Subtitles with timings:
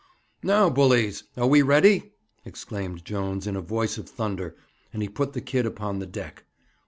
[0.41, 2.13] 'Now, bullies, are we ready?'
[2.43, 4.55] exclaimed Jones, in a voice of thunder;
[4.91, 6.43] and he put the kid upon the deck.